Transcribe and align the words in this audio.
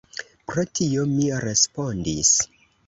Pro 0.51 0.63
tio 0.79 1.05
mi 1.13 1.31
respondis. 1.47 2.35